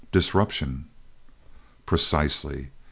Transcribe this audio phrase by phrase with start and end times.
[0.11, 0.85] "Disruption."
[1.85, 2.71] "Precisely.